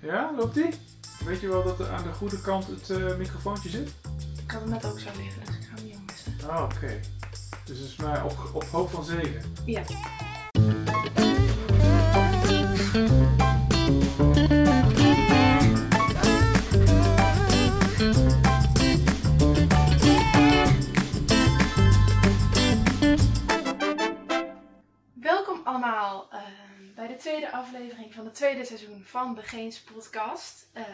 [0.00, 0.68] Ja, loopt die?
[1.24, 3.88] Weet je wel dat er aan de goede kant het eh, microfoontje zit?
[4.42, 6.50] Ik had hem net ook zo liggen, dus ik ga hem niet missen.
[6.50, 7.00] Ah, oké.
[7.64, 9.42] Dus het is maar op, op hoop van zegen.
[9.64, 9.82] Ja.
[28.10, 30.70] Aflevering van het tweede seizoen van de Geens podcast.
[30.72, 30.84] Eh,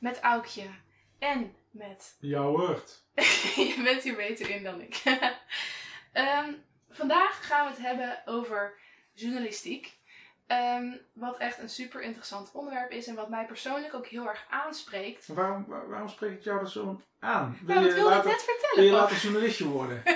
[0.00, 0.66] met Aukje
[1.18, 3.02] en met Jouw woord.
[3.74, 5.02] je bent hier beter in dan ik.
[6.12, 6.52] Ehm,
[6.90, 8.78] vandaag gaan we het hebben over
[9.12, 9.92] journalistiek.
[10.46, 14.46] Ehm, wat echt een super interessant onderwerp is en wat mij persoonlijk ook heel erg
[14.50, 15.26] aanspreekt.
[15.26, 17.58] Waarom, waar- waarom spreek ik jou dat zo aan?
[17.64, 18.84] Wil Nou, dat je wilde ik net wil vertellen.
[18.84, 19.00] je pap.
[19.00, 20.02] later journalistje worden?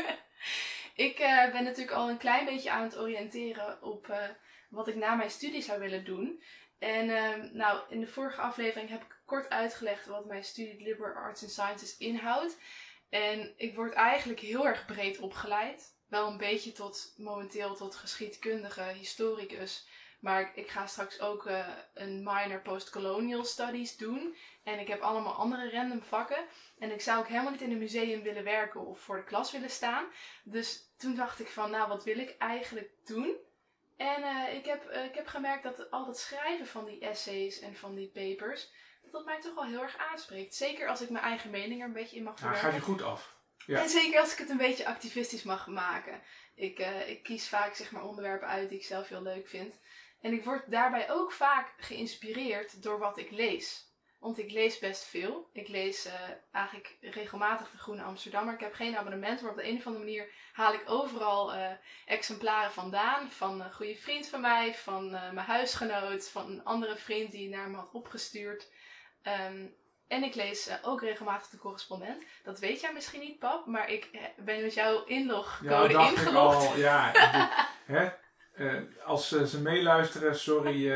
[0.95, 4.19] Ik eh, ben natuurlijk al een klein beetje aan het oriënteren op eh,
[4.69, 6.43] wat ik na mijn studie zou willen doen.
[6.79, 11.15] En ehm, nou, in de vorige aflevering heb ik kort uitgelegd wat mijn studie Liberal
[11.15, 12.59] Arts and Sciences inhoudt.
[13.09, 15.97] En ik word eigenlijk heel erg breed opgeleid.
[16.09, 19.89] Wel een beetje tot momenteel tot geschiedkundige historicus.
[20.21, 24.37] Maar ik- ga straks ook eh, een minor postcolonial studies doen.
[24.65, 26.45] En ik heb allemaal andere random vakken.
[26.79, 29.53] En ik zou ook helemaal niet in een museum willen werken of voor de klas
[29.53, 30.05] willen staan.
[30.45, 33.37] Dus toen dacht ik van, nou, wat wil ik eigenlijk doen?
[33.99, 37.61] En eh, ik, heb, eh, ik heb gemerkt dat al dat schrijven van die essays
[37.61, 40.55] en van die papers, dat dat mij toch wel heel erg aanspreekt.
[40.55, 42.71] Zeker als ik mijn eigen mening er een beetje in mag Nou, verwerken.
[42.81, 43.37] gaat je goed af.
[43.67, 43.83] Ja.
[43.83, 46.23] En zeker als ik het een beetje activistisch mag maken.
[46.55, 49.81] Ik, eh, ik kies vaak zeg maar onderwerpen uit die ik zelf heel leuk vind.
[50.21, 53.88] En ik word daarbij ook vaak geïnspireerd door wat ik lees.
[54.21, 55.49] Want ik lees best veel.
[55.53, 56.13] Ik lees eh,
[56.53, 58.55] eigenlijk regelmatig de Groene Amsterdammer.
[58.55, 61.71] Ik heb geen abonnement, maar op de een of andere manier haal ik overal eh,
[62.07, 63.31] exemplaren vandaan.
[63.31, 67.49] Van een goede vriend van mij, van eh, mijn huisgenoot, van een andere vriend die
[67.49, 68.71] naar me had opgestuurd.
[69.23, 69.67] Ehm,
[70.09, 72.25] en ik lees ook regelmatig de correspondent.
[72.45, 76.67] Dat weet jij misschien niet, pap, maar ik ben met jouw Ja, inlogcode ik ingelogd.
[76.69, 76.77] al.
[76.77, 78.11] Ja, ik- hè?
[79.05, 80.91] Als ze meeluisteren, sorry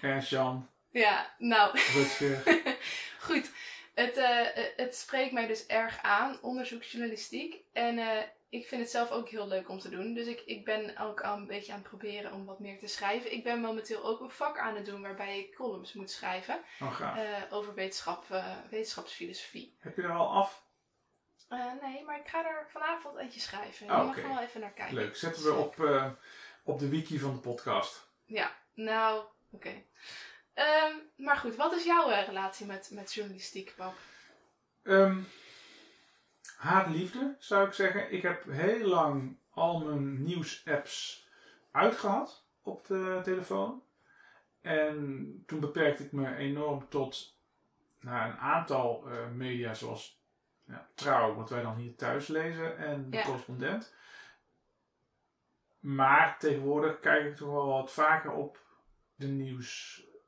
[0.00, 2.42] Ernst-Jan, Ja, nou, Rutger.
[3.26, 3.50] goed.
[3.94, 4.46] Het, eh,
[4.76, 7.56] het spreekt mij dus erg aan, onderzoeksjournalistiek.
[7.72, 10.14] En eh, ik vind het zelf ook heel leuk om te doen.
[10.14, 12.86] Dus ik, ik ben ook al een beetje aan het proberen om wat meer te
[12.86, 13.32] schrijven.
[13.32, 17.00] Ik ben momenteel ook een vak aan het doen waarbij ik columns moet schrijven Oh,
[17.00, 19.76] eh, over wetenschap, eh, wetenschapsfilosofie.
[19.78, 20.64] Heb je er al af?
[21.48, 23.90] Eh, nee, maar ik ga er vanavond eentje schrijven.
[23.90, 24.20] Oh, Je mag oké.
[24.20, 24.94] er wel even naar kijken.
[24.94, 25.16] Leuk.
[25.16, 26.10] Zetten we op, eh,
[26.64, 28.08] op de wiki van de podcast.
[28.24, 29.82] Ja, nou, oké.
[30.56, 33.94] Ehm, maar goed, wat is jouw eh, relatie met, met journalistiek, pap?
[34.82, 35.18] Ehm
[36.56, 38.12] haat-liefde, zou ik zeggen.
[38.12, 41.28] Ik heb heel lang al mijn nieuws-apps
[41.70, 43.82] uitgehad op de telefoon.
[44.60, 47.38] En toen beperkte ik me enorm tot
[48.00, 50.20] nou, een aantal eh, media, zoals
[50.66, 53.22] ja, Trouw, wat wij dan hier thuis lezen, en de Ja.
[53.22, 53.94] correspondent.
[55.78, 58.64] Maar tegenwoordig kijk ik toch wel wat vaker op
[59.14, 59.26] de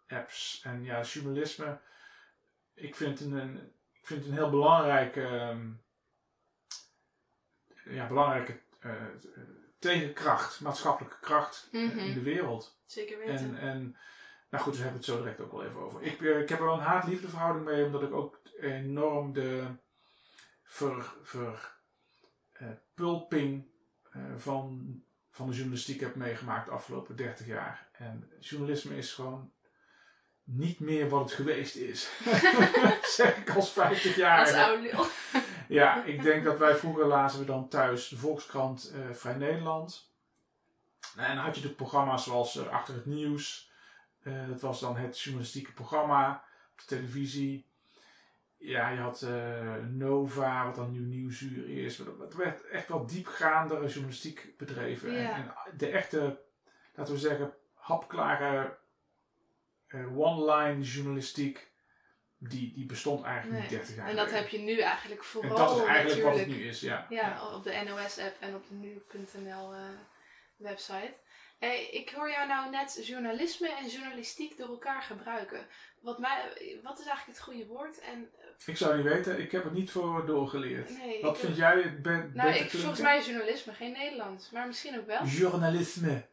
[0.09, 0.61] nieuws-apps.
[0.65, 1.79] En ja, journalisme,
[2.75, 3.57] ik vind het een,
[3.93, 5.71] ik vind het een heel belangrijke, ehm,
[7.85, 8.93] ja, belangrijke eh,
[9.79, 11.99] tegenkracht, maatschappelijke kracht eh, Mhm.
[11.99, 12.79] in de wereld.
[12.87, 13.35] Zeker weten.
[13.35, 13.97] En, en
[14.51, 16.03] nou goed, daar hebben we het zo direct ook wel even over.
[16.03, 19.67] Ik, eh, ik heb er wel een haat-liefde verhouding mee, omdat ik ook enorm de
[20.63, 21.77] ver, ver,
[22.95, 23.67] pulping
[24.13, 27.89] eh, van, van de journalistiek heb meegemaakt de afgelopen 30 jaar.
[27.93, 29.53] En journalisme is gewoon
[30.51, 32.11] niet meer wat het geweest is.
[33.17, 34.39] zeg ik als 50 jaar.
[34.39, 35.07] Als oude lul.
[35.69, 40.13] Ja, ik denk dat wij vroeger lazen we dan thuis de Volkskrant eh, Vrij Nederland.
[41.17, 43.73] En dan had je de programma's zoals eh, Achter het Nieuws.
[44.23, 47.67] Eh, dat was dan het journalistieke programma op de televisie.
[48.57, 49.27] Ja, je had
[49.89, 51.99] Nova, wat dan nu Nieuwsuur is.
[51.99, 55.13] Het werd echt wel diepgaandere journalistiek bedreven.
[55.13, 55.35] Ja.
[55.35, 56.41] En, en de echte,
[56.95, 58.79] laten we zeggen, hapklare
[59.89, 61.71] eh, one-line journalistiek,
[62.39, 63.61] die, die bestond eigenlijk Nee.
[63.63, 64.43] niet 30 jaar En dat geleden.
[64.51, 67.07] heb je nu eigenlijk En vooral dat is eigenlijk wat het nu is, ja.
[67.09, 69.81] Ja, op de NOS-app en op de nu.nl eh,
[70.57, 71.15] website.
[71.59, 75.67] Hey, ik hoor jou nou net journalisme en journalistiek door elkaar gebruiken.
[76.01, 76.53] Wat, mij,
[76.83, 78.01] wat is eigenlijk het goede woord?
[78.01, 78.31] En,
[78.67, 80.99] Ik zou niet weten, ik heb het niet voor doorgeleerd.
[80.99, 84.67] nee, Wat vind jij het be Nou, ik, volgens mij is journalisme geen Nederlands, maar
[84.67, 85.25] misschien ook wel.
[85.25, 86.27] Journalisme.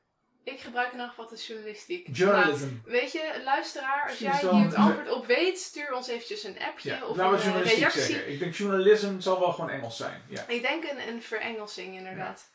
[0.46, 2.08] Ik gebruik nog wat is journalistiek.
[2.12, 2.66] Journalism.
[2.66, 6.60] Nou, weet je, luisteraar, als jij hier het antwoord op weet, stuur ons eventjes een
[6.60, 8.02] appje ja, of een eh, journalistiek reactie.
[8.02, 8.32] zeggen.
[8.32, 10.22] Ik denk journalism zal wel gewoon Engels zijn.
[10.30, 10.48] Ja.
[10.48, 12.50] Ik denk een, een verengelsing inderdaad.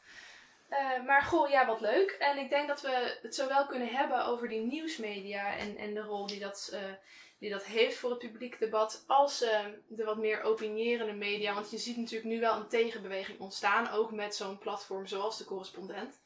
[0.68, 2.10] Eh, maar goh, ja, wat leuk.
[2.10, 5.94] En ik denk dat we het zo wel kunnen hebben over die nieuwsmedia en, en
[5.94, 6.80] de rol die dat eh,
[7.40, 9.58] die dat heeft voor het publiek debat, als uh,
[9.88, 11.54] de wat meer opinierende media.
[11.54, 15.44] Want je ziet natuurlijk nu wel een tegenbeweging ontstaan, ook met zo'n platform zoals de
[15.44, 16.20] correspondent.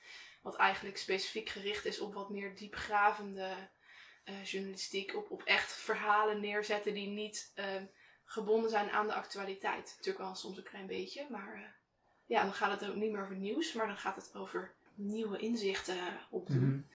[0.45, 3.71] Wat eigenlijk specifiek gericht is op wat meer diepgravende
[4.25, 7.65] uh, journalistiek, op, op echt verhalen neerzetten die niet uh,
[8.25, 9.95] gebonden zijn aan de actualiteit.
[9.97, 11.63] Natuurlijk wel soms een klein beetje, maar uh,
[12.27, 15.39] ja, dan gaat het ook niet meer over nieuws, maar dan gaat het over nieuwe
[15.39, 15.97] inzichten
[16.31, 16.57] opdoen.
[16.57, 16.93] Mm -hmm.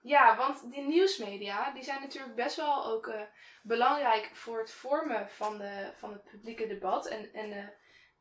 [0.00, 3.22] Ja, want die nieuwsmedia die zijn natuurlijk best wel ook uh,
[3.62, 7.56] belangrijk voor het vormen van, de, van het publieke debat en, en, uh,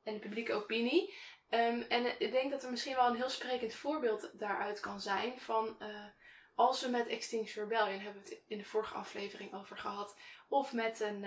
[0.03, 1.13] en de publieke opinie.
[1.53, 5.39] Um, en ik denk dat er misschien wel een heel sprekend voorbeeld daaruit kan zijn
[5.39, 6.05] van uh,
[6.55, 10.15] als we met Extinction Rebellion, hebben we het in de vorige aflevering over gehad,
[10.49, 11.25] of met, een,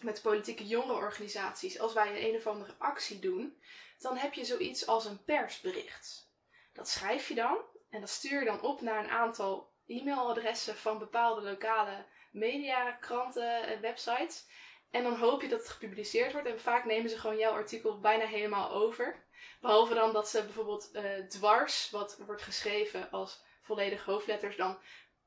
[0.00, 3.62] met politieke jongerenorganisaties, als wij een, een of andere actie doen,
[3.98, 6.30] dan heb je zoiets als een persbericht.
[6.72, 7.58] Dat schrijf je dan
[7.90, 13.66] en dat stuur je dan op naar een aantal e-mailadressen van bepaalde lokale media, kranten
[13.66, 14.46] en websites.
[14.92, 16.48] En dan hoop je dat het gepubliceerd wordt.
[16.48, 19.22] En vaak nemen ze gewoon jouw artikel bijna helemaal over.
[19.60, 24.78] Behalve dan dat ze bijvoorbeeld uh, dwars, wat wordt geschreven als volledige hoofdletters, dan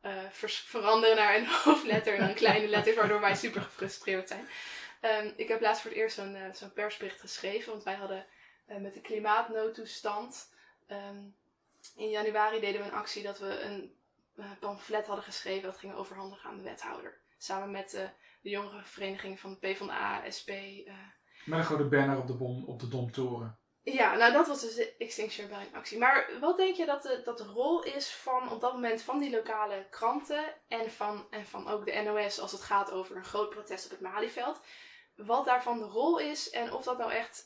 [0.02, 4.48] uh, veranderen naar een hoofdletter en dan kleine letters, waardoor wij super gefrustreerd zijn.
[5.02, 8.26] Um, ik heb laatst voor het eerst zo'n uh, persbericht geschreven, want wij hadden
[8.66, 10.54] met de klimaatnoodtoestand.
[10.92, 11.36] Um,
[11.96, 13.98] in januari deden we een actie dat we een
[14.60, 17.18] pamflet hadden geschreven dat ging overhandigen aan de wethouder.
[17.38, 18.10] Samen met
[18.46, 20.50] de jongere vereniging van de PvdA, SP.
[20.50, 20.94] Uh.
[21.46, 23.60] Met een grote banner op de, bom, op de Domtoren.
[23.82, 25.98] Ja, nou dat was dus de Extinction Rebellion actie.
[25.98, 29.20] Maar wat denk je dat de, dat de rol is van op dat moment van
[29.20, 33.26] die lokale kranten en van, en van ook de NOS als het gaat over een
[33.26, 34.62] groot protest op het Malieveld?
[35.16, 37.46] Wat daarvan de rol is en of dat nou echt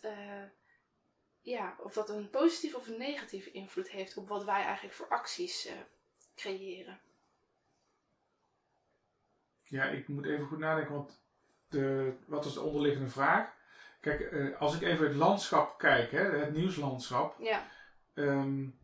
[1.42, 5.08] ja, of dat een positieve of een negatieve invloed heeft op wat wij eigenlijk voor
[5.08, 5.74] acties uh,
[6.36, 7.02] creëren.
[9.70, 11.22] Ja, ik moet even goed nadenken, want
[11.70, 13.48] de, wat is de onderliggende vraag?
[14.02, 17.36] Kijk, uh, als ik even het landschap kijk, hè, het nieuwslandschap.
[17.40, 17.68] Ja.
[18.14, 18.80] Um,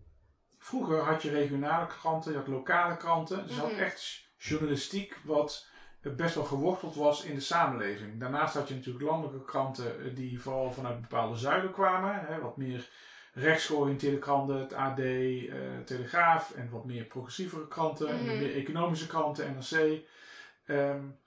[0.57, 3.47] vroeger had je regionale kranten, je had lokale kranten.
[3.47, 3.77] Dus je mm -hmm.
[3.77, 5.67] had echt journalistiek wat
[6.13, 8.19] best wel geworteld was in de samenleving.
[8.19, 12.25] Daarnaast had je natuurlijk landelijke kranten eh, die vooral vanuit bepaalde zuiden kwamen.
[12.25, 12.89] Hè, wat meer
[13.33, 15.53] rechtsgeoriënteerde kranten, het AD, uh,
[15.85, 18.29] Telegraaf en wat meer progressievere kranten, mm -hmm.
[18.29, 20.03] en meer economische kranten, NRC.
[20.65, 21.19] Um,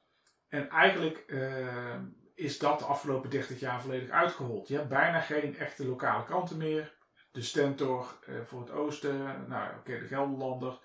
[0.49, 1.94] en eigenlijk uh,
[2.35, 4.69] is dat de afgelopen 30 jaar volledig uitgehold.
[4.69, 6.96] Je hebt bijna geen echte lokale kranten meer.
[7.31, 10.79] De Stentor uh, voor het oosten, nou oké, okay, de Gelderlander.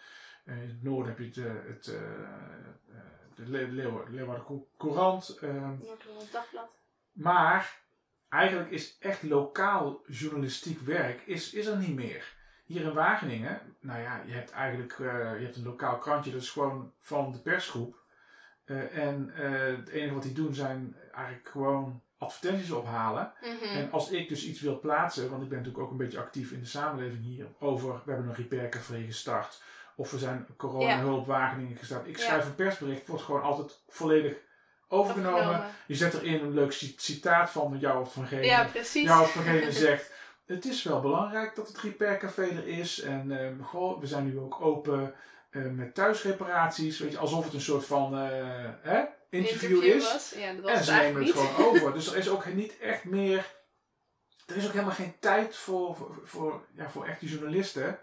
[0.46, 1.98] in het noorden heb je het, het
[3.36, 5.38] de Le Leeuwarden, Leeuwarden Courant.
[5.42, 6.70] Uh, Noord-Holland Dagblad.
[7.12, 7.82] Maar
[8.30, 12.42] eigenlijk is echt lokaal journalistiek werk is, is er niet meer.
[12.66, 15.08] Hier in Wageningen, nou ja, je hebt eigenlijk uh,
[15.40, 18.03] je hebt een lokaal krantje, dat is gewoon van de persgroep.
[18.66, 23.34] Uh, en uh, het enige wat die doen zijn eigenlijk gewoon advertenties ophalen.
[23.42, 23.78] Mm -hmm.
[23.78, 26.52] En als ik dus iets wil plaatsen, want ik ben natuurlijk ook een beetje actief
[26.52, 29.62] in de samenleving hier, over, we hebben een repair café gestart.
[29.96, 32.08] Of we zijn corona-hulp Wageningen gestart.
[32.08, 32.50] Ik schrijf ja.
[32.50, 34.36] een persbericht, wordt gewoon altijd volledig
[34.88, 35.40] overgenomen.
[35.40, 35.72] overgenomen.
[35.88, 38.46] Je zet erin een leuk citaat van jou of van gene.
[38.46, 39.04] Ja, precies.
[39.04, 40.12] Jou of van gene zegt.
[40.46, 43.02] Het is wel belangrijk dat het Repair Café er is.
[43.02, 45.14] En uh, goh, we zijn nu ook open
[45.54, 47.00] uh, met thuisreparaties.
[47.00, 48.28] Weet je, alsof het een soort van uh,
[48.82, 50.12] hè, interview, interview is.
[50.12, 50.34] Was.
[50.38, 51.94] Ja, dat was en ze nemen het gewoon over.
[51.98, 53.46] Dus er is ook niet echt meer.
[54.46, 58.00] Er is ook helemaal geen tijd voor, voor, voor, ja, voor echte journalisten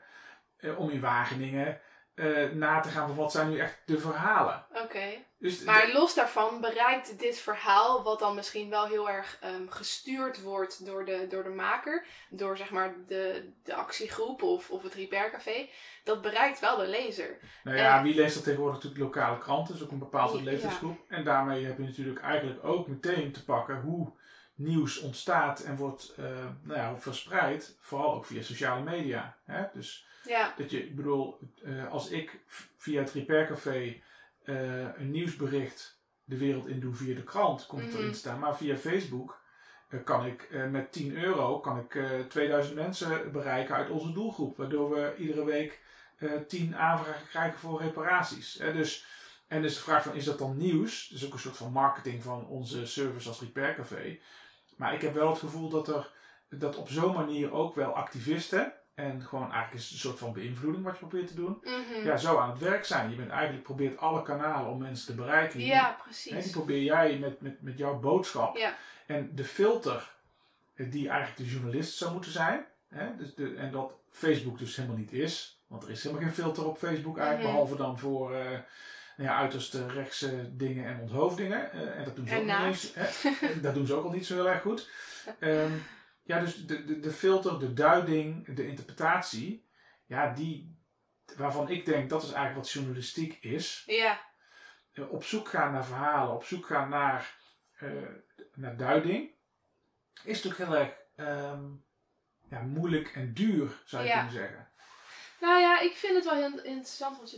[0.61, 1.81] uh, om in Wageningen
[2.15, 4.67] uh, na te gaan van wat zijn nu echt de verhalen.
[4.71, 4.83] Oké.
[4.83, 5.27] Okay.
[5.39, 10.43] Dus maar los daarvan bereikt dit verhaal, wat dan misschien wel heel erg um, gestuurd
[10.43, 14.95] wordt door de, door de maker, door zeg maar de, de actiegroep of, of het
[14.95, 15.69] Repaircafé,
[16.05, 17.39] dat bereikt wel de lezer.
[17.65, 20.99] Nou ja, en, wie leest dat tegenwoordig natuurlijk lokale kranten, dus ook een bepaalde leeftijdsgroep.
[21.09, 21.17] Ja.
[21.17, 24.13] En daarmee heb je natuurlijk eigenlijk ook meteen te pakken hoe
[24.55, 26.27] nieuws ontstaat en wordt uh,
[26.63, 29.37] nou ja, verspreid, vooral ook via sociale media.
[29.45, 29.65] Hè?
[29.73, 30.55] Dus ja.
[30.57, 32.41] dat je, ik bedoel, uh, als ik
[32.77, 34.01] via het Repair Café
[34.45, 38.39] uh, een nieuwsbericht de wereld in doe via de krant, komt het mm erin staan.
[38.39, 39.41] Maar via Facebook
[39.89, 41.99] uh, kan ik met 10 euro kan ik
[42.29, 44.57] 2000 mensen bereiken uit onze doelgroep.
[44.57, 45.81] Waardoor we iedere week
[46.49, 48.53] 10 aanvragen krijgen voor reparaties.
[48.53, 49.07] dus,
[49.49, 51.09] en dus de vraag van, is dat dan nieuws?
[51.09, 54.19] Dat is ook een soort van marketing van onze service als Repair Café.
[54.77, 56.11] Maar ik heb wel het gevoel dat er
[56.51, 60.33] dat op zo'n manier ook wel activisten en gewoon eigenlijk is het een soort van
[60.33, 61.59] beïnvloeding wat je probeert te doen.
[61.63, 62.05] Mm -hmm.
[62.05, 63.11] Ja, zo aan het werk zijn.
[63.11, 65.61] Je bent eigenlijk probeert alle kanalen om mensen te bereiken.
[65.61, 66.33] Ja, precies.
[66.33, 68.57] En die probeer jij met, met, met jouw boodschap.
[68.57, 68.77] Ja.
[69.07, 70.15] En de filter
[70.77, 72.65] die eigenlijk de journalist zou moeten zijn.
[72.89, 75.61] Hè, dus de, en dat Facebook dus helemaal niet is.
[75.67, 77.49] Want er is helemaal geen filter op Facebook eigenlijk.
[77.49, 77.67] Mm -hmm.
[77.67, 78.45] Behalve dan voor, uh,
[79.17, 81.71] nou ja, uiterst rechtse dingen en onthoofdingen.
[81.75, 82.97] Uh, en dat doen ze En ook niet naast.
[82.97, 83.23] eens.
[83.23, 83.61] Hè?
[83.61, 84.89] dat doen ze ook al niet zo heel erg goed.
[85.39, 85.73] Ehm,
[86.31, 89.69] ja, dus de, de, de filter, de duiding, de interpretatie,
[90.07, 90.79] ja, die,
[91.37, 93.83] waarvan ik denk dat is eigenlijk wat journalistiek is.
[93.87, 94.29] Ja,
[94.93, 97.37] Eh, op zoek gaan naar verhalen, op zoek gaan naar,
[97.79, 97.91] eh,
[98.55, 99.31] naar duiding,
[100.25, 101.65] is natuurlijk heel erg ehm,
[102.51, 104.15] ja, moeilijk en duur, zou je Ja.
[104.15, 104.69] kunnen zeggen.
[105.41, 107.31] Nou ja, ik vind het wel heel interessant dat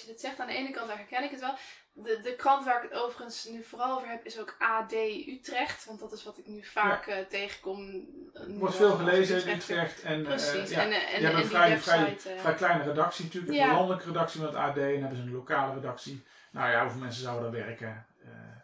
[0.00, 0.40] je dit zegt.
[0.40, 1.56] Aan de ene kant herken ik het wel.
[1.96, 4.92] De, de krant waar ik het overigens nu vooral over heb is ook AD
[5.26, 5.84] Utrecht.
[5.84, 8.06] Want dat is wat ik nu vaak eh, tegenkom.
[8.32, 9.56] Er Nu wordt veel gelezen in.
[9.56, 10.02] Utrecht.
[10.02, 10.70] En, eh, Precies.
[10.70, 13.52] ja, en, eh, en, je hebt een vrij, vrij, eh, vrij kleine redactie natuurlijk.
[13.52, 13.68] Ja.
[13.68, 16.24] Een landelijke redactie met AD en hebben ze een lokale redactie.
[16.52, 18.06] Nou ja, hoeveel mensen zouden daar werken?
[18.22, 18.54] Eh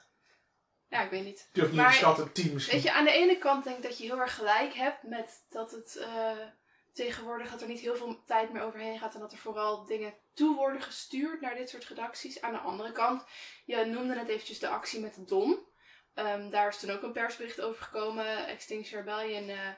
[0.91, 1.49] ja, ik weet niet.
[1.53, 2.75] durf niet Maar, te schatten, tien misschien.
[2.75, 5.45] Weet je, aan de ene kant denk ik dat je heel erg gelijk hebt met
[5.51, 6.47] dat het eh,
[6.92, 10.14] tegenwoordig dat er niet heel veel tijd meer overheen gaat en dat er vooral dingen
[10.35, 12.40] toe worden gestuurd naar dit soort redacties.
[12.40, 13.25] Aan de andere kant,
[13.64, 15.68] je noemde net eventjes de actie met de Dom.
[16.14, 18.47] Ehm, daar is toen ook een persbericht over gekomen.
[18.47, 19.68] Extinction Rebellion eh,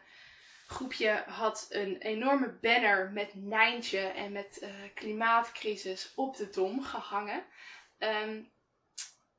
[0.66, 7.44] groepje had een enorme banner met Nijntje en met eh, klimaatcrisis op de Dom gehangen.
[7.98, 8.42] Ehm,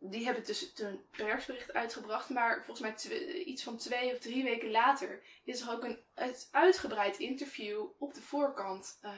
[0.09, 2.79] die hebben dus toen een persbericht uitgebracht, maar volgens
[3.09, 7.85] mij iets van twee of drie weken later is er ook een uit- uitgebreid interview
[7.97, 9.11] op de voorkant eh,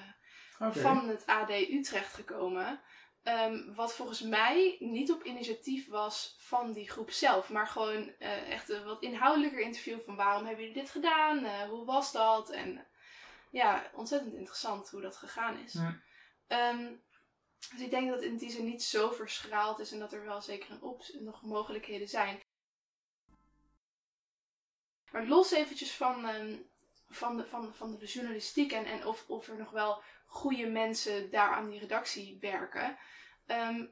[0.82, 2.82] van het AD Utrecht gekomen.
[3.24, 8.52] Ehm, wat volgens mij niet op initiatief was van die groep zelf, maar gewoon eh,
[8.52, 12.50] echt een wat inhoudelijker interview van waarom hebben jullie dit gedaan, Eh, hoe was dat
[12.50, 12.86] en
[13.50, 15.74] ja, ontzettend interessant hoe dat gegaan is.
[15.74, 15.92] Hm.
[16.48, 16.94] Ehm,
[17.70, 20.26] dus ik denk dat het in die zin niet zo verschraald is en dat er
[20.26, 20.80] wel zeker
[21.20, 22.40] nog mogelijkheden zijn.
[25.12, 26.58] Maar los eventjes van, ehm,
[27.10, 31.32] van, de, van, van de journalistiek en, en of, of er nog wel goede mensen
[31.32, 32.98] daar aan die redactie werken.
[33.46, 33.86] Ehm,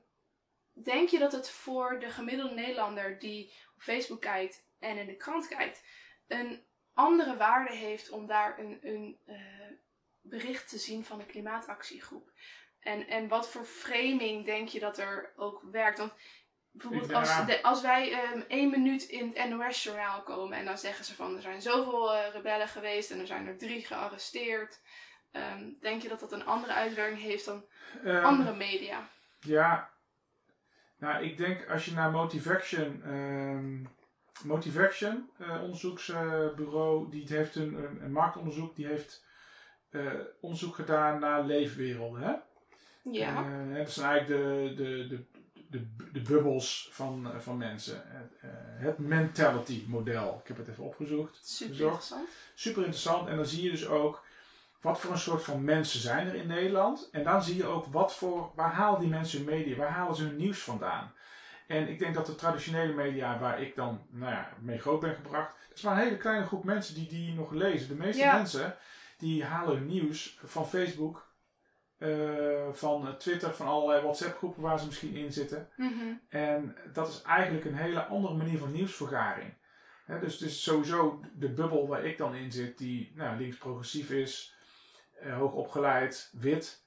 [0.72, 5.16] denk je dat het voor de gemiddelde Nederlander die op Facebook kijkt en in de
[5.16, 5.84] krant kijkt,
[6.28, 9.72] een andere waarde heeft om daar een, een eh,
[10.22, 12.32] bericht te zien van de klimaatactiegroep?
[12.84, 15.98] En, en wat voor framing denk je dat er ook werkt?
[15.98, 16.14] Want
[16.72, 21.06] bijvoorbeeld als, de, als wij ehm, één minuut in het NOS-journaal komen en dan zeggen
[21.06, 24.82] ze van er zijn zoveel eh, rebellen geweest en er zijn er drie gearresteerd.
[25.32, 27.66] Ehm, denk je dat dat een andere uitwerking heeft dan
[28.04, 29.10] Ehm, andere media?
[29.40, 29.90] Ja,
[30.98, 33.86] nou ik denk als je naar Motivation, ehm
[34.44, 39.26] Motivation eh, onderzoeksbureau, die heeft een, een, een marktonderzoek, die heeft
[39.90, 42.22] eh, onderzoek gedaan naar leefwerelden.
[42.22, 42.34] Hè?
[43.12, 43.46] Ja.
[43.46, 45.24] Eh, dat zijn eigenlijk de, de, de,
[45.70, 48.04] de, de bubbels van, eh, van mensen.
[48.06, 48.50] Het, eh,
[48.86, 50.40] het mentality model.
[50.42, 51.40] Ik heb het even opgezocht.
[51.44, 51.92] Super Bezocht.
[51.94, 52.30] interessant.
[52.56, 53.28] Super interessant.
[53.28, 54.24] En dan zie je dus ook
[54.82, 57.10] wat voor een soort van mensen zijn er in Nederland.
[57.12, 60.16] En dan zie je ook wat voor, waar halen die mensen hun media, waar halen
[60.16, 61.14] ze hun nieuws vandaan.
[61.68, 65.16] En ik denk dat de traditionele media waar ik dan nou ja, mee groot ben
[65.16, 67.88] gebracht, dat is maar een hele kleine groep mensen die die nog lezen.
[67.88, 68.36] De meeste Ja.
[68.38, 68.76] mensen
[69.18, 71.28] die halen hun nieuws van Facebook,
[71.98, 75.70] eh, van Twitter, van allerlei WhatsApp groepen waar ze misschien in zitten.
[75.76, 76.14] Mhm.
[76.30, 79.54] En dat is eigenlijk een hele andere manier van nieuwsvergaring.
[80.06, 84.10] Hè, dus het is sowieso de bubbel waar ik dan in zit, die nou, links-progressief
[84.10, 84.56] is,
[85.20, 86.82] eh, hoog opgeleid, wit.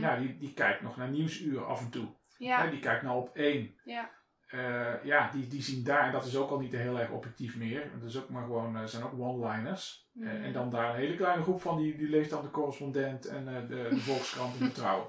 [0.00, 2.08] Nou, die, die kijkt nog naar nieuwsuur af en toe.
[2.38, 2.66] Ja.
[2.66, 3.74] Die kijkt nou op één.
[3.84, 4.10] Ja.
[4.46, 7.56] Eh, ja, die, die zien daar, en dat is ook al niet heel erg objectief
[7.56, 7.90] meer.
[8.00, 10.08] Dat is ook maar gewoon, eh, zijn ook one-liners.
[10.20, 10.44] Eh, Mhm.
[10.44, 13.44] en dan daar een hele kleine groep van, die, die leest dan de correspondent en
[13.44, 15.08] de, de Volkskrant en Betrouwen.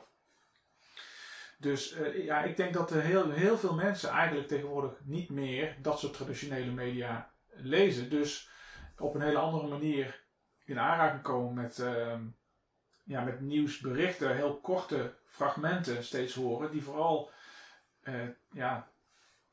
[1.57, 5.75] Dus eh, ja, ik denk dat er heel, heel veel mensen eigenlijk tegenwoordig niet meer
[5.81, 8.09] dat soort traditionele media lezen.
[8.09, 8.49] Dus
[8.97, 10.23] op een hele andere manier
[10.65, 12.23] in aanraking komen met, ehm,
[13.03, 17.31] ja, met nieuwsberichten, heel korte fragmenten steeds horen, die vooral
[18.51, 18.91] ja,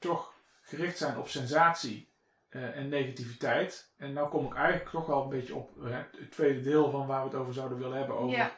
[0.09, 2.13] toch gericht zijn op sensatie
[2.49, 3.93] eh, en negativiteit.
[3.97, 7.07] En nou kom ik eigenlijk toch wel een beetje op eh, het tweede deel van
[7.07, 8.17] waar we het over zouden willen hebben.
[8.19, 8.53] Over Ja.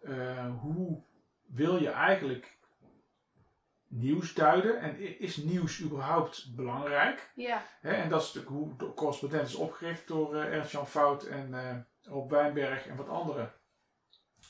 [0.00, 1.02] eh, hoe
[1.46, 2.56] wil je eigenlijk
[3.88, 7.30] nieuws duiden en is nieuws überhaupt belangrijk?
[7.34, 7.62] Ja.
[7.80, 12.30] Hè, en dat is natuurlijk hoe de correspondent is opgericht door Ernst-Jan Fout en Rob
[12.30, 13.52] Wijnberg en wat anderen.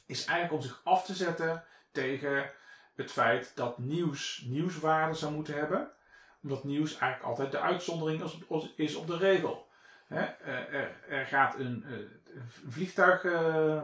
[0.06, 2.50] Is eigenlijk om zich af te zetten tegen
[2.94, 5.92] het feit dat nieuws nieuwswaarde zou moeten hebben.
[6.42, 8.22] Omdat nieuws eigenlijk altijd de uitzondering
[8.76, 9.68] is op, de regel.
[10.06, 13.82] Hè, eh, er, er gaat een, eh, vliegtuig eh,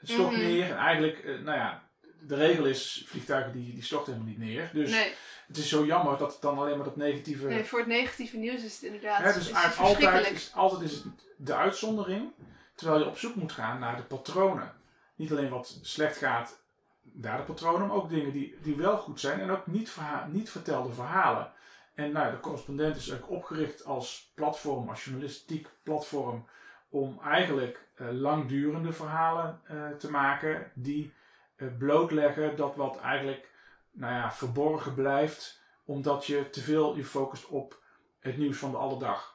[0.00, 0.40] stort Mhm.
[0.40, 1.82] neer en eigenlijk, nou ja,
[2.20, 4.70] de regel is vliegtuigen die, die storten helemaal niet neer.
[4.72, 5.12] Dus Nee.
[5.46, 7.46] het is zo jammer dat het dan alleen maar dat negatieve...
[7.46, 10.52] nee, voor het negatieve nieuws is het inderdaad Hè, dus is het eigenlijk altijd is,
[10.54, 11.04] altijd is het
[11.36, 12.32] de uitzondering,
[12.74, 14.72] terwijl je op zoek moet gaan naar de patronen.
[15.16, 16.62] Niet alleen wat slecht gaat
[17.02, 20.92] daderpatronen, maar ook dingen die, die wel goed zijn en ook niet, verha- niet vertelde
[20.92, 21.52] verhalen.
[21.94, 26.46] En nou, de correspondent is ook opgericht als platform, als journalistiek platform,
[26.88, 31.12] om eigenlijk eh, langdurende verhalen eh, te maken die
[31.56, 33.50] eh, blootleggen dat wat eigenlijk
[33.92, 37.82] nou ja, verborgen blijft, omdat je te veel je focust op
[38.18, 39.32] het nieuws van de alledag.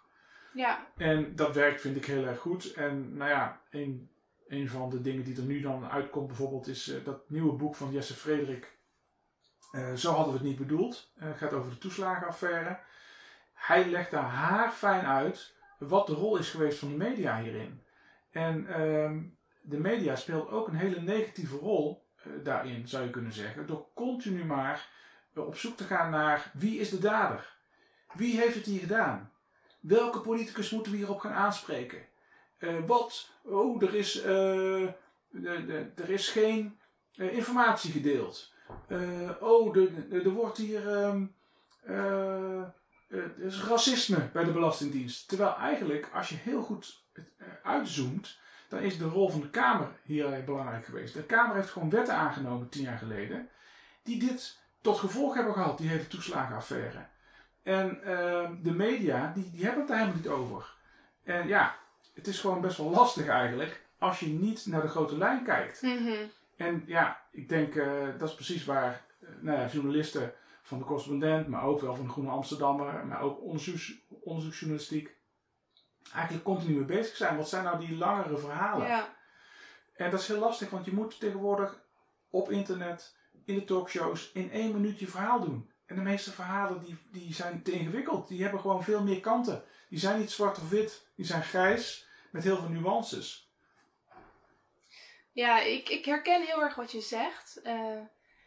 [0.54, 2.74] Ja, En dat werkt vind ik heel erg goed.
[2.74, 4.10] En nou ja, een,
[4.48, 7.92] een van de dingen die er nu dan uitkomt bijvoorbeeld is dat nieuwe boek van
[7.92, 8.78] Jesse Frederik.
[9.72, 11.12] Eh, Zo hadden we het niet bedoeld.
[11.16, 12.80] Eh, Het gaat over de toeslagenaffaire.
[13.54, 17.84] Hij legt daar haarfijn uit wat de rol is geweest van de media hierin.
[18.32, 19.22] En ehm,
[19.62, 23.68] de media speelt ook een hele negatieve rol eh, daarin, zou je kunnen zeggen.
[23.68, 24.90] Door continu maar
[25.36, 27.58] op zoek te gaan naar wie is de dader?
[28.14, 29.32] Wie heeft het hier gedaan?
[29.80, 32.06] Welke politicus moeten we hierop gaan aanspreken?
[32.86, 33.30] Wat?
[33.44, 36.80] Oh, er is, er is geen
[37.16, 38.54] informatie gedeeld.
[38.88, 39.76] Eh, oh,
[40.12, 40.98] er wordt hier.
[40.98, 41.26] ehm,
[41.84, 45.28] eh, eh, is racisme bij de Belastingdienst.
[45.28, 47.04] Terwijl eigenlijk, als je heel goed
[47.64, 51.14] uitzoomt, dan is de rol van de Kamer hier belangrijk geweest.
[51.14, 53.50] De Kamer heeft gewoon wetten aangenomen tien jaar geleden,
[54.04, 57.06] die dit tot gevolg hebben gehad, die hele toeslagenaffaire.
[57.64, 60.76] En ehm, de media, die, die hebben het daar helemaal niet over.
[61.24, 61.76] En ja,
[62.14, 65.82] het is gewoon best wel lastig eigenlijk, als je niet naar de grote lijn kijkt.
[65.82, 66.26] Mhm.
[66.60, 70.84] En ja, ik denk uh, dat is precies waar uh, nou ja, journalisten van de
[70.84, 75.16] correspondent, maar ook wel van de Groene Amsterdammer, maar ook onderzoeks, onderzoeksjournalistiek,
[76.13, 77.38] eigenlijk continu mee bezig zijn.
[77.38, 78.88] Wat zijn nou die langere verhalen?
[78.88, 79.16] Ja.
[79.96, 81.82] En dat is heel lastig, want je moet tegenwoordig
[82.30, 85.72] op internet, in de talkshows, in één minuut je verhaal doen.
[85.86, 88.28] En de meeste verhalen die, die zijn te ingewikkeld.
[88.28, 89.63] Die hebben gewoon veel meer kanten.
[89.89, 91.08] Die zijn niet zwart of wit.
[91.16, 93.49] Die zijn grijs met heel veel nuances.
[95.39, 97.60] Ja, ik, ik herken heel erg wat je zegt.
[97.63, 98.01] Uh,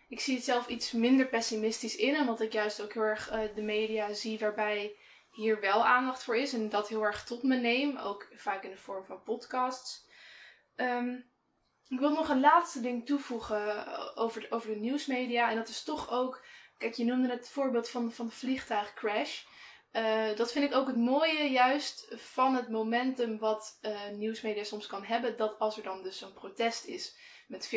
[0.08, 2.18] ik zie het zelf iets minder pessimistisch in.
[2.18, 4.96] Omdat ik juist ook heel erg uh, de media zie waarbij
[5.30, 6.52] hier wel aandacht voor is.
[6.52, 7.96] En dat heel erg tot me neem.
[7.96, 10.06] Ook vaak in de vorm van podcasts.
[10.76, 11.30] Um,
[11.88, 13.86] ik wil nog een laatste ding toevoegen
[14.16, 15.50] over de, over de nieuwsmedia.
[15.50, 16.44] En dat is toch ook...
[16.78, 19.44] Kijk, je noemde het voorbeeld van, van de vliegtuigcrash.
[19.92, 24.86] Uh, dat vind ik ook het mooie juist van het momentum wat uh, nieuwsmedia soms
[24.86, 25.36] kan hebben.
[25.36, 27.16] Dat als er dan dus zo'n protest is
[27.48, 27.70] met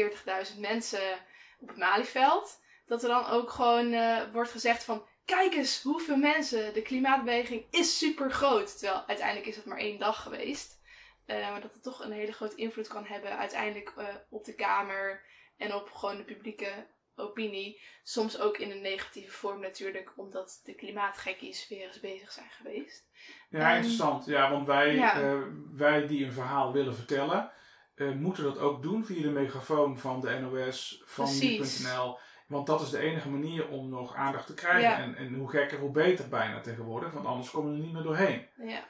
[0.54, 1.20] 40.000 mensen
[1.60, 2.62] op het Malieveld.
[2.86, 5.06] Dat er dan ook gewoon uh, wordt gezegd van...
[5.26, 8.78] Kijk eens hoeveel mensen, de klimaatbeweging is super groot.
[8.78, 10.80] Terwijl uiteindelijk is het maar één dag geweest.
[11.26, 13.94] maar dat het toch een hele grote invloed kan hebben uiteindelijk
[14.30, 15.24] op de Kamer.
[15.58, 17.82] En op gewoon de publieke opinie.
[18.04, 23.08] Soms ook in een negatieve vorm natuurlijk, omdat de klimaatgekkies weer eens bezig zijn geweest.
[23.50, 24.26] Ja, um, interessant.
[24.26, 25.22] Ja, want wij, ja.
[25.22, 27.52] Uh, wij die een verhaal willen vertellen,
[27.96, 32.18] uh, moeten dat ook doen via de megafoon van de NOS, van nu.nl.
[32.48, 34.82] Want dat is de enige manier om nog aandacht te krijgen.
[34.82, 34.98] Ja.
[34.98, 37.12] En, en hoe gekker, hoe beter bijna tegenwoordig.
[37.12, 38.48] Want anders komen we er niet meer doorheen.
[38.58, 38.84] Ja.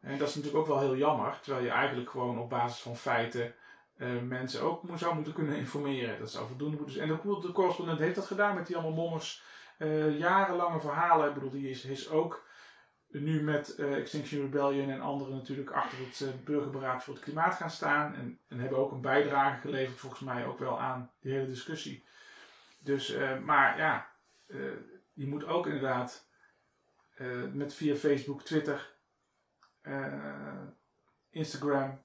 [0.00, 1.38] En dat is natuurlijk ook wel heel jammer.
[1.42, 3.54] Terwijl je eigenlijk gewoon op basis van feiten
[3.98, 6.18] uh, mensen ook zou moeten kunnen informeren.
[6.18, 7.10] Dat zou voldoende moeten zijn.
[7.10, 9.42] En de, de correspondent heeft dat gedaan met die allemaal mommers.
[9.78, 11.28] Uh, jarenlange verhalen.
[11.28, 12.46] Ik bedoel, die is, is ook
[13.08, 17.70] nu met uh, Extinction Rebellion en anderen natuurlijk achter het burgerberaad voor het klimaat gaan
[17.70, 18.14] staan.
[18.14, 22.04] En, en hebben ook een bijdrage geleverd volgens mij ook wel aan die hele discussie.
[22.78, 24.10] Dus, maar ja,
[25.12, 26.28] je moet ook inderdaad
[27.52, 28.94] met via Facebook, Twitter,
[31.30, 32.02] Instagram,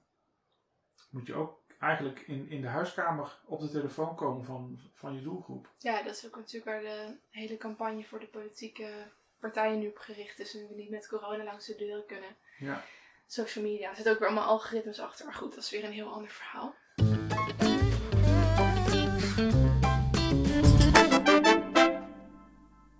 [1.10, 5.22] moet je ook eigenlijk in, in de huiskamer op de telefoon komen van, van je
[5.22, 5.68] doelgroep.
[5.78, 9.98] Ja, dat is ook natuurlijk waar de hele campagne voor de politieke partijen nu op
[9.98, 10.54] gericht is.
[10.54, 12.36] Nu we niet met corona langs de deuren kunnen.
[12.58, 12.84] Ja.
[13.26, 13.88] Social media.
[13.88, 15.24] Er zitten ook weer allemaal algoritmes achter.
[15.24, 16.74] Maar goed, dat is weer een heel ander verhaal.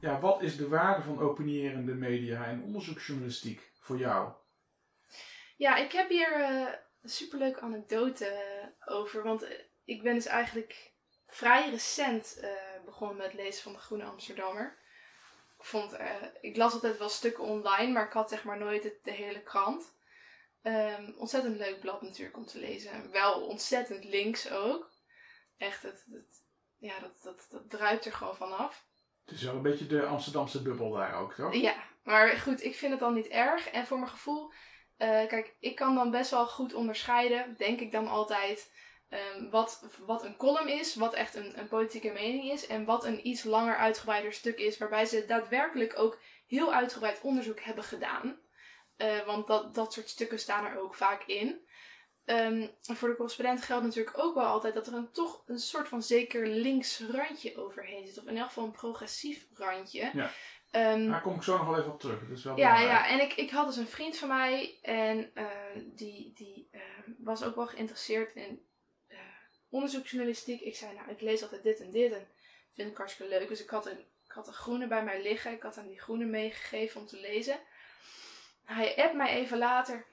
[0.00, 4.32] Ja, wat is de waarde van opinierende media en onderzoeksjournalistiek voor jou?
[5.56, 6.68] Ja, ik heb hier uh,
[7.04, 8.42] een superleuke anekdote
[8.84, 9.22] over.
[9.22, 9.46] Want
[9.84, 10.92] ik ben dus eigenlijk
[11.26, 12.50] vrij recent uh,
[12.84, 14.78] begonnen met lezen van de Groene Amsterdammer.
[15.58, 18.84] Ik, vond, uh, ik las altijd wel stukken online, maar ik had zeg maar nooit
[18.84, 19.92] het, de hele krant.
[20.62, 23.10] Um, ontzettend leuk blad natuurlijk om te lezen.
[23.10, 24.92] Wel ontzettend links ook.
[25.56, 26.44] Echt, het, het,
[26.78, 28.86] ja, dat, dat, dat druipt er gewoon vanaf.
[29.24, 31.54] Het is wel een beetje de Amsterdamse bubbel daar ook, toch?
[31.54, 33.68] Ja, maar goed, ik vind het dan niet erg.
[33.68, 34.52] En voor mijn gevoel
[34.98, 38.72] uh, kijk, ik kan dan best wel goed onderscheiden, denk ik dan altijd,
[39.08, 43.04] um, wat, wat een column is, wat echt een, een politieke mening is en wat
[43.04, 48.42] een iets langer uitgebreider stuk is, waarbij ze daadwerkelijk ook heel uitgebreid onderzoek hebben gedaan.
[48.96, 51.60] Uh, want dat, dat soort stukken staan er ook vaak in.
[52.24, 55.88] ehm, voor de correspondent geldt natuurlijk ook wel altijd dat er een, toch een soort
[55.88, 58.18] van zeker links randje overheen zit.
[58.18, 60.10] Of in elk geval een progressief randje.
[60.12, 60.30] Ja.
[60.74, 62.20] Ehm, Daar kom ik zo nog wel even op terug.
[62.28, 65.30] Dat is wel ja, ja, en ik, ik had dus een vriend van mij en
[65.34, 65.46] eh,
[65.84, 66.80] die, die eh,
[67.18, 68.66] was ook wel geïnteresseerd in
[69.08, 69.18] eh,
[69.68, 70.60] onderzoeksjournalistiek.
[70.60, 72.26] Ik zei, nou, ik lees altijd dit en dit en
[72.74, 73.48] vind ik hartstikke leuk.
[73.48, 75.52] Dus ik had, een, ik had een groene bij mij liggen.
[75.52, 77.58] Ik had hem die groene meegegeven om te lezen.
[78.64, 80.06] Hij appt mij even later.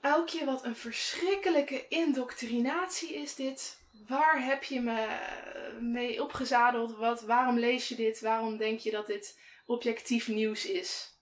[0.00, 3.78] Aukje, wat een verschrikkelijke indoctrinatie is dit.
[4.08, 6.96] Waar heb je me eh, mee opgezadeld?
[6.96, 8.20] Wat, waarom lees je dit?
[8.20, 9.38] Waarom denk je dat dit
[9.70, 11.18] objectief nieuws is?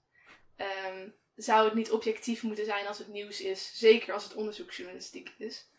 [0.56, 3.78] Ehm, zou het niet objectief moeten zijn als het nieuws is?
[3.78, 5.70] Zeker als het onderzoeksjournalistiek is.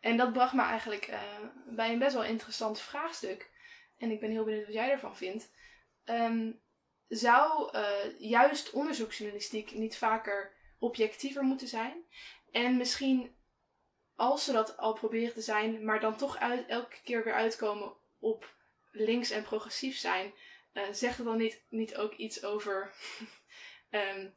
[0.00, 1.20] En dat bracht me eigenlijk eh,
[1.66, 3.50] bij een best wel interessant vraagstuk.
[3.98, 5.52] En ik ben heel benieuwd wat jij ervan vindt.
[6.04, 6.52] Ehm,
[7.08, 12.04] zou eh, juist onderzoeksjournalistiek niet vaker objectiever moeten zijn?
[12.50, 13.36] En misschien,
[14.16, 16.36] als ze dat al proberen te zijn, maar dan toch
[16.68, 18.54] elke keer weer uitkomen op
[18.90, 20.32] links en progressief zijn,
[20.72, 22.92] eh, zegt het dan niet, niet ook iets over
[23.90, 24.28] ehm,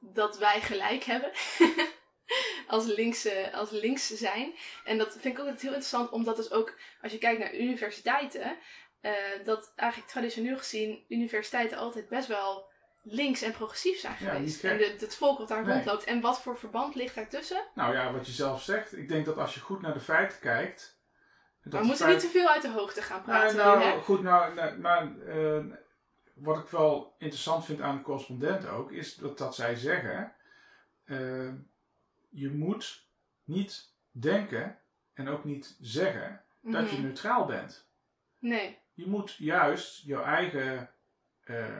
[0.00, 1.30] dat wij gelijk hebben?
[2.66, 4.54] als, links, eh, als links zijn.
[4.84, 7.54] En dat vind ik ook altijd heel interessant, omdat dus ook, als je kijkt naar
[7.54, 8.58] universiteiten,
[9.00, 9.12] eh,
[9.44, 12.68] dat eigenlijk traditioneel gezien universiteiten altijd best wel
[13.02, 14.62] links en progressief zijn Ja, geweest.
[14.62, 15.74] niet en de, het volk wat daar Nee.
[15.74, 16.04] rondloopt.
[16.04, 17.66] En wat voor verband ligt daartussen?
[17.74, 18.96] Nou ja, wat je zelf zegt.
[18.96, 20.99] Ik denk dat als je goed naar de feiten kijkt.
[21.62, 24.54] Maar we moeten niet te veel uit de hoogte gaan praten nou, nou, goed, nou,
[24.54, 25.64] nou, maar eh,
[26.34, 30.32] wat ik wel interessant vind aan de correspondent ook, is dat, dat zij zeggen:
[31.04, 31.52] eh,
[32.28, 33.08] je moet
[33.44, 34.78] niet denken
[35.14, 37.04] en ook niet zeggen dat je Mhm.
[37.04, 37.88] neutraal bent.
[38.38, 38.78] Nee.
[38.94, 40.90] Je moet juist jouw eigen
[41.44, 41.78] eh,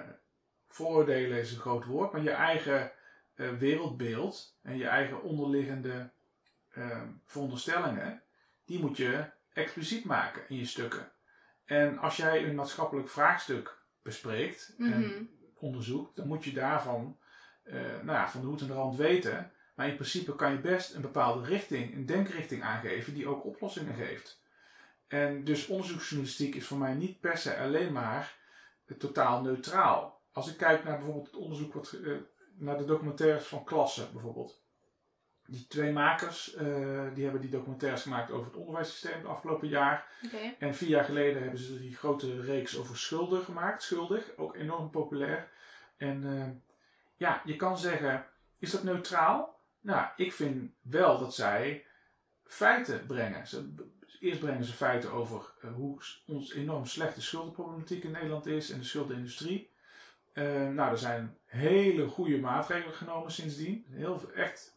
[0.69, 2.93] vooroordelen is een groot woord, maar je eigen
[3.35, 6.11] wereldbeeld en je eigen onderliggende
[7.25, 8.23] veronderstellingen,
[8.65, 11.13] die moet je expliciet maken in je stukken.
[11.65, 14.93] En als jij een maatschappelijk vraagstuk bespreekt Mhm.
[14.93, 17.19] en onderzoekt, dan moet je daarvan
[17.63, 19.53] eh, nou ja, van de hoed en de rand weten.
[19.75, 23.95] Maar in principe kan je best een bepaalde richting, een denkrichting aangeven die ook oplossingen
[23.95, 24.43] geeft.
[25.09, 28.37] En dus onderzoeksjournalistiek is voor mij niet per se alleen maar
[28.87, 30.21] eh, totaal neutraal.
[30.33, 32.13] Als ik kijk naar bijvoorbeeld het onderzoek wat, eh,
[32.55, 34.60] naar de documentaires van Klasse bijvoorbeeld.
[35.51, 36.65] Die twee makers eh,
[37.15, 40.07] die hebben die documentaires gemaakt over het onderwijssysteem het afgelopen jaar.
[40.59, 43.83] En vier jaar geleden hebben ze die grote reeks over schulden gemaakt.
[43.83, 45.49] Schuldig, ook enorm populair.
[45.97, 46.49] En eh,
[47.17, 48.27] ja, je kan zeggen,
[48.59, 49.59] is dat neutraal?
[49.81, 51.85] Nou, ik vind wel dat zij
[52.45, 53.47] feiten brengen.
[53.47, 53.75] Ze,
[54.21, 58.79] eerst brengen ze feiten over eh, hoe ons enorm slechte schuldenproblematiek in Nederland is en
[58.79, 59.69] de schuldenindustrie.
[60.75, 63.85] Nou, er zijn hele goede maatregelen genomen sindsdien.
[63.91, 64.75] Heel, echt,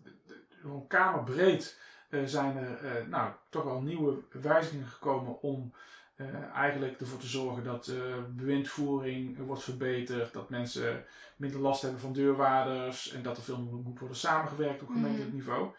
[0.63, 5.73] gewoon kamerbreed eh, zijn er eh, nou, toch wel nieuwe wijzigingen gekomen om
[6.15, 7.91] eh, eigenlijk ervoor te zorgen dat
[8.29, 13.73] bewindvoering wordt verbeterd, dat mensen minder last hebben van deurwaarders en dat er veel meer
[13.73, 15.35] moet worden samengewerkt op gemeentelijk Mhm.
[15.35, 15.75] niveau.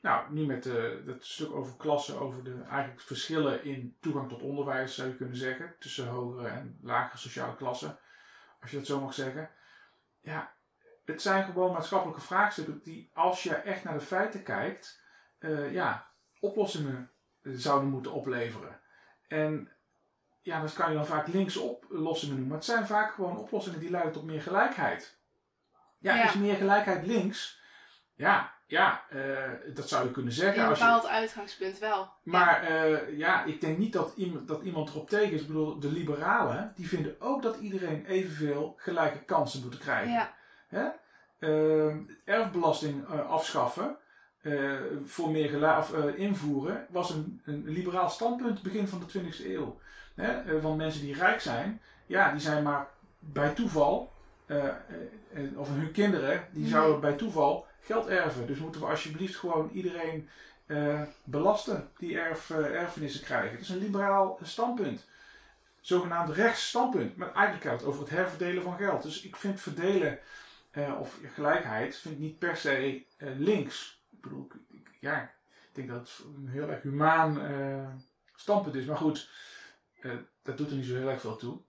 [0.00, 4.42] Nou, nu met eh dat stuk over klassen, over de eigenlijk verschillen in toegang tot
[4.42, 7.98] onderwijs, zou je kunnen zeggen, tussen hogere en lagere sociale klassen,
[8.60, 9.50] als je dat zo mag zeggen.
[10.20, 10.52] Ja,
[11.10, 15.02] het zijn gewoon maatschappelijke vraagstukken die, als je echt naar de feiten kijkt,
[15.38, 16.06] eh, ja,
[16.40, 17.10] oplossingen
[17.42, 18.80] eh, zouden moeten opleveren.
[19.28, 19.68] En
[20.42, 22.46] ja, dat kan je dan vaak linkse oplossingen noemen.
[22.48, 25.18] Maar het zijn vaak gewoon oplossingen die leiden tot meer gelijkheid.
[25.98, 26.24] Ja, Ja.
[26.24, 27.60] is meer gelijkheid links?
[28.14, 30.62] Ja, ja eh, dat zou je kunnen zeggen.
[30.62, 32.12] een Als je, bepaald uitgangspunt wel.
[32.22, 32.72] maar
[33.12, 35.40] ja, ik denk niet dat iemand, dat iemand erop tegen is.
[35.40, 40.12] Ik bedoel, de liberalen, die vinden ook dat iedereen evenveel gelijke kansen moet krijgen.
[40.12, 40.38] Ja.
[40.70, 40.86] Hè?
[41.38, 43.96] Eh, erfbelasting eh, afschaffen,
[44.40, 44.72] eh,
[45.04, 49.78] voor meer of, eh, invoeren, was een, een liberaal standpunt begin van de 20e eeuw.
[50.14, 50.60] Hè?
[50.60, 54.12] Want mensen die rijk zijn, ja, die zijn maar bij toeval,
[55.54, 56.70] of hun kinderen, die Mhm.
[56.70, 58.46] zouden bij toeval geld erven.
[58.46, 60.28] Dus moeten we alsjeblieft gewoon iedereen
[61.24, 63.50] belasten die erf, erfenissen krijgen.
[63.50, 65.06] Het is een liberaal standpunt.
[65.80, 67.16] Zogenaamd rechtsstandpunt.
[67.16, 69.02] Maar eigenlijk gaat het over het herverdelen van geld.
[69.02, 70.18] Dus ik vind verdelen
[70.70, 74.02] eh, of gelijkheid vind ik niet per se eh, links.
[74.10, 77.88] Ik bedoel, ik- ja, ik denk dat het een heel erg humaan eh,
[78.34, 78.84] standpunt is.
[78.84, 79.30] Maar goed,
[80.42, 81.60] dat doet er niet zo heel erg veel toe.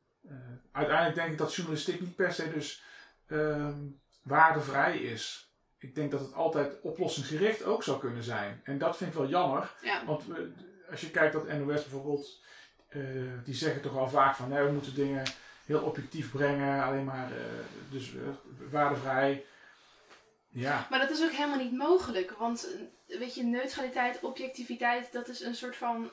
[0.72, 2.84] Uiteindelijk denk ik dat journalistiek niet per se dus
[3.28, 3.78] ehm,
[4.22, 5.52] waardevrij is.
[5.78, 8.62] Ik denk dat het altijd oplossingsgericht ook zou kunnen zijn.
[8.64, 9.74] En dat vind ik wel jammer.
[9.82, 10.06] Ja.
[10.06, 10.24] Want
[10.92, 12.42] als je kijkt dat NOS bijvoorbeeld,
[13.44, 15.24] die zeggen toch wel vaak van nee, we moeten dingen
[15.72, 17.44] heel objectief brengen, alleen maar eh,
[17.90, 18.22] dus eh,
[18.72, 19.46] waardevrij.
[20.50, 20.88] Ja.
[20.90, 22.32] Maar dat is ook helemaal niet mogelijk.
[22.32, 22.68] Want
[23.08, 26.12] eh, weet je, neutraliteit, objectiviteit, dat is een soort van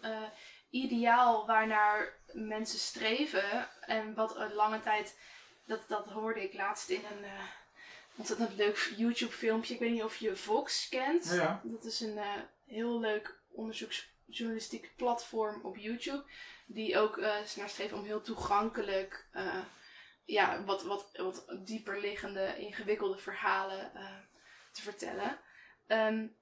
[0.70, 3.68] ideaal waarnaar mensen streven.
[3.80, 5.18] En wat een lange tijd,
[5.66, 7.42] dat, dat hoorde ik laatst in een uh,
[8.16, 9.74] ontzettend leuk YouTube filmpje.
[9.74, 11.30] Ik weet niet of je Vox kent.
[11.34, 11.60] Ja.
[11.64, 12.32] Dat is een uh,
[12.66, 16.24] heel leuk onderzoeksjournalistiek platform op YouTube.
[16.70, 17.24] Die ook uh,
[17.56, 19.26] naar streven om heel toegankelijk
[20.24, 24.16] ja, wat, wat, wat dieper liggende, ingewikkelde verhalen uh,
[24.72, 25.38] te vertellen.
[25.86, 26.36] Um,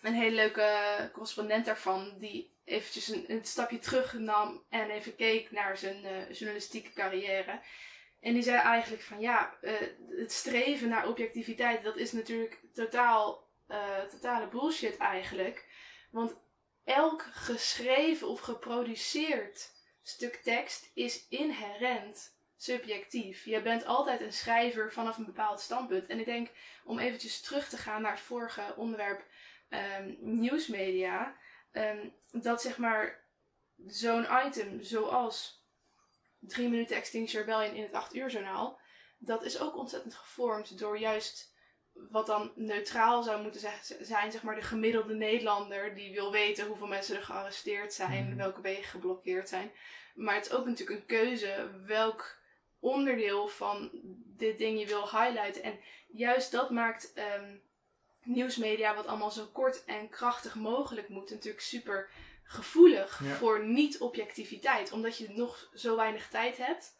[0.00, 5.50] een hele leuke correspondent daarvan, die eventjes een, een stapje terug nam en even keek
[5.50, 7.60] naar zijn journalistieke carrière.
[8.20, 9.56] En die zei eigenlijk van ja,
[10.08, 13.48] het streven naar objectiviteit, dat is natuurlijk totaal,
[14.10, 15.66] totale bullshit eigenlijk.
[16.10, 16.36] Want
[16.88, 19.72] elk geschreven of geproduceerd
[20.02, 23.44] stuk tekst is inherent subjectief.
[23.44, 26.06] Je bent altijd een schrijver vanaf een bepaald standpunt.
[26.06, 26.50] En ik denk,
[26.84, 29.24] om eventjes terug te gaan naar het vorige onderwerp
[29.68, 31.36] um, nieuwsmedia,
[31.72, 33.24] um, dat zeg maar
[33.86, 35.66] zo'n item zoals
[36.38, 38.80] 3 minuten Extinction Rebellion in het 8 uur journaal,
[39.18, 41.56] dat is ook ontzettend gevormd door juist
[42.10, 43.60] wat dan neutraal zou moeten
[44.00, 48.36] zijn, zeg maar de gemiddelde Nederlander die wil weten hoeveel mensen er gearresteerd zijn, Mhm.
[48.36, 49.70] welke wegen geblokkeerd zijn.
[50.14, 52.36] Maar het is ook natuurlijk een keuze welk
[52.80, 53.90] onderdeel van
[54.36, 55.62] dit ding je wil highlighten.
[55.62, 57.56] En juist dat maakt ehm,
[58.22, 62.08] nieuwsmedia, wat allemaal zo kort en krachtig mogelijk moet, natuurlijk super
[62.42, 63.34] gevoelig Ja.
[63.34, 64.92] voor niet-objectiviteit.
[64.92, 66.96] Omdat je nog zo weinig tijd hebt,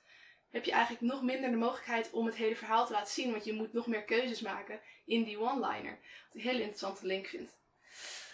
[0.51, 3.31] heb je eigenlijk nog minder de mogelijkheid om het hele verhaal te laten zien.
[3.31, 5.99] Want je moet nog meer keuzes maken in die one-liner.
[5.99, 7.57] Wat ik een hele interessante link vind.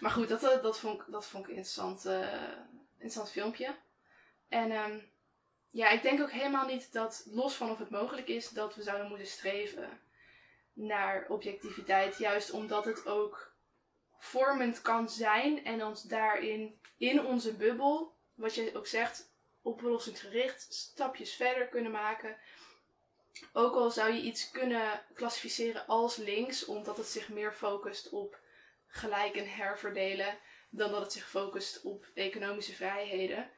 [0.01, 2.53] Maar goed, dat, eh, dat, vond, ik, dat vond ik een interessant, eh,
[2.93, 3.75] interessant filmpje.
[4.49, 4.99] En ehm,
[5.71, 8.83] ja, ik denk ook helemaal niet dat, los van of het mogelijk is, dat we
[8.83, 10.01] zouden moeten streven
[10.73, 12.19] naar objectiviteit.
[12.19, 13.53] Juist omdat het ook
[14.19, 19.34] vormend kan zijn en ons daarin, in onze bubbel, wat je ook zegt,
[19.65, 22.37] oplossingsgericht stapjes verder kunnen maken.
[23.53, 28.39] Ook al zou je iets kunnen klassificeren als links, omdat het zich meer focust op
[28.87, 30.39] gelijk en herverdelen,
[30.71, 33.51] dan dat het zich focust op economische vrijheden.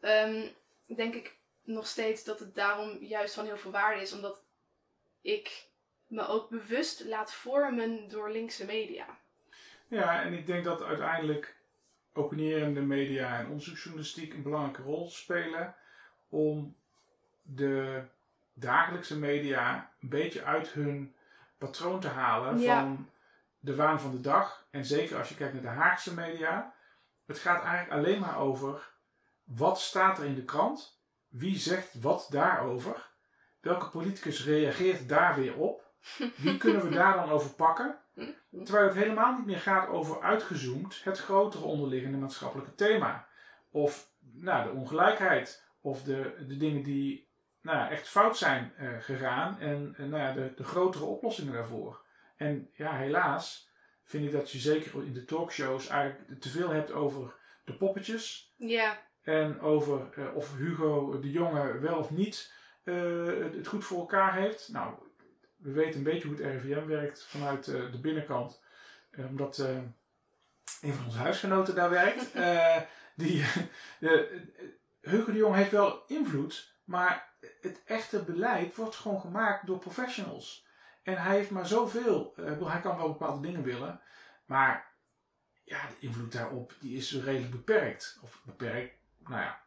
[0.00, 0.48] Ehm,
[0.86, 4.42] denk ik nog steeds dat het daarom juist van heel veel waarde is, omdat
[5.20, 5.66] ik
[6.06, 9.18] me ook bewust laat vormen door linkse media.
[9.88, 11.56] Ja, en ik denk dat uiteindelijk
[12.14, 15.74] opinierende media en onderzoeksjournalistiek een belangrijke rol spelen
[16.28, 16.76] om
[17.42, 18.02] de
[18.54, 21.14] dagelijkse media een beetje uit hun
[21.58, 22.80] patroon te halen Ja.
[22.80, 23.08] van
[23.58, 24.66] de waan van de dag.
[24.70, 26.74] En zeker als je kijkt naar de Haagse media.
[27.26, 28.90] Het gaat eigenlijk alleen maar over
[29.44, 33.10] wat staat er in de krant, wie zegt wat daarover,
[33.60, 35.83] welke politicus reageert daar weer op,
[36.36, 37.98] wie kunnen we daar dan over pakken.
[38.64, 43.26] Terwijl het helemaal niet meer gaat over uitgezoomd het grotere onderliggende maatschappelijke thema.
[43.70, 45.64] Of nou, de ongelijkheid.
[45.80, 47.28] Of de, de dingen die
[47.64, 49.60] nou, ja, echt fout zijn eh, gegaan.
[49.60, 52.04] En eh, nou ja, de, de grotere oplossingen daarvoor.
[52.36, 53.70] En ja, helaas
[54.02, 58.54] vind ik dat je zeker in de talkshows eigenlijk te veel hebt over de poppetjes.
[58.56, 62.52] Ja, En over eh, of Hugo de Jonge wel of niet
[62.84, 64.68] het goed voor elkaar heeft.
[64.72, 64.94] Nou,
[65.64, 68.62] we weten een beetje hoe het RIVM werkt vanuit eh, de binnenkant.
[69.10, 69.76] Eh, omdat eh,
[70.80, 72.32] een van onze huisgenoten daar werkt.
[73.16, 73.44] Die,
[75.00, 80.66] Hugo de Jonge heeft wel invloed, maar het echte beleid wordt gewoon gemaakt door professionals.
[81.02, 82.32] En hij heeft maar zoveel.
[82.36, 84.00] bedoel, hij kan wel bepaalde dingen willen,
[84.44, 84.92] maar
[85.64, 88.18] ja, de invloed daarop die is redelijk beperkt.
[88.22, 89.60] Of beperkt, nou ja.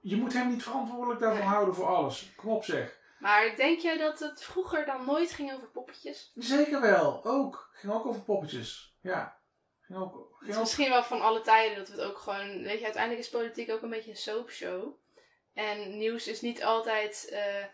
[0.00, 1.48] Je moet hem niet verantwoordelijk daarvoor Nee.
[1.48, 2.32] houden voor alles.
[2.36, 2.97] Kom op zeg.
[3.18, 6.32] Maar denk jij dat het vroeger dan nooit ging over poppetjes?
[6.34, 7.70] Zeker wel, ook.
[7.72, 8.96] Ging ook over poppetjes.
[9.02, 9.36] Ja.
[9.80, 12.62] Ging ook, Het is ook misschien wel van alle tijden dat we het ook gewoon...
[12.62, 14.92] Weet je, uiteindelijk is politiek ook een beetje een soapshow.
[15.54, 17.28] En nieuws is niet altijd...
[17.32, 17.64] eh,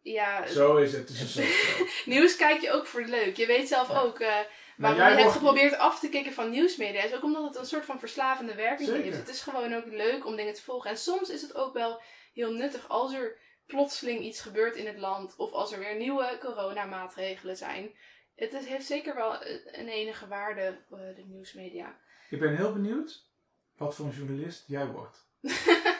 [0.00, 1.08] ja, Zo is het.
[1.08, 3.36] Het is een nieuws kijk je ook voor leuk.
[3.36, 4.00] Je weet zelf Ja.
[4.00, 4.20] ook...
[4.20, 4.36] eh
[4.76, 7.84] Maar je hebt geprobeerd af te kicken van nieuwsmedia is ook omdat het een soort
[7.84, 9.04] van verslavende werking Zeker.
[9.04, 9.16] heeft.
[9.16, 10.90] Het is gewoon ook leuk om dingen te volgen.
[10.90, 12.00] En soms is het ook wel
[12.32, 16.38] heel nuttig als er plotseling iets gebeurt in het land of als er weer nieuwe
[16.40, 17.90] coronamaatregelen zijn.
[18.34, 21.98] Het is, heeft zeker wel eh, een enige waarde, eh, de nieuwsmedia.
[22.30, 23.26] Ik ben heel benieuwd
[23.76, 25.26] wat voor een journalist jij wordt.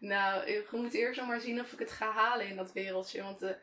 [0.00, 3.22] Nou, ik moet eerst nog maar zien of ik het ga halen in dat wereldje.
[3.22, 3.56] Want de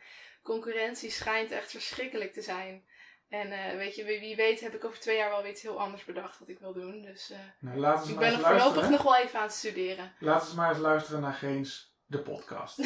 [0.43, 2.85] concurrentie schijnt echt verschrikkelijk te zijn.
[3.29, 5.61] En eh, weet je, wie, wie weet heb ik over twee jaar wel weer iets
[5.61, 7.01] heel anders bedacht wat ik wil doen.
[7.01, 10.13] Dus Nou, ik ben er voorlopig nog wel even aan het studeren.
[10.19, 12.77] Laten we maar eens luisteren naar Geens, de podcast.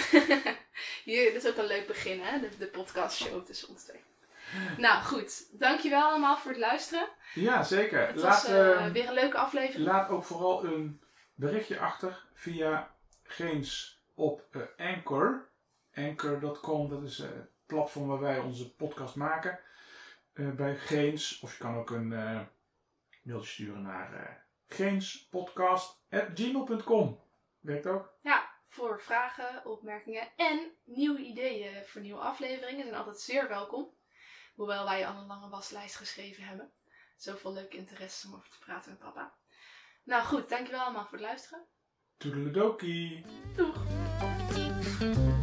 [1.03, 2.39] Hier, dit is ook een leuk begin, hè?
[2.39, 3.99] De, de podcastshow tussen ons twee.
[4.77, 7.07] Nou goed, dankjewel allemaal voor het luisteren.
[7.33, 8.07] Ja, zeker.
[8.07, 9.85] Het laat, was eh, ehm, weer een leuke aflevering.
[9.85, 11.01] laat ook vooral een
[11.33, 15.49] berichtje achter via Geens op eh, Anchor.
[15.95, 19.59] Anchor.com, dat is eh, het platform waar wij onze podcast maken.
[20.33, 21.39] bij Geens.
[21.39, 22.07] Of je kan ook een
[23.23, 27.19] mailtje sturen naar geenspodcast.gmail.com.
[27.59, 28.13] Werkt ook?
[28.21, 33.95] Ja, voor vragen, opmerkingen en nieuwe ideeën voor nieuwe afleveringen zijn altijd zeer welkom.
[34.55, 36.71] Hoewel wij al een lange waslijst geschreven hebben.
[37.17, 39.33] Zoveel leuke interesse om over te praten met papa.
[40.03, 41.65] Nou goed, dankjewel allemaal voor het luisteren.
[42.17, 43.25] Toedeledokie!
[43.55, 45.39] Doeg!